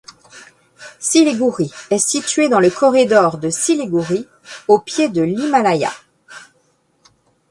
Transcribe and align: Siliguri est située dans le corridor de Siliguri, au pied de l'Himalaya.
Siliguri 0.99 1.71
est 1.91 1.99
située 1.99 2.49
dans 2.49 2.59
le 2.59 2.71
corridor 2.71 3.37
de 3.37 3.51
Siliguri, 3.51 4.25
au 4.67 4.79
pied 4.79 5.09
de 5.09 5.21
l'Himalaya. 5.21 5.91